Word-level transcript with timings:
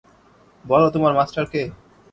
বলো 0.65 0.87
তোমার 0.89 1.13
মাস্টার 1.15 1.45
কে? 1.45 1.61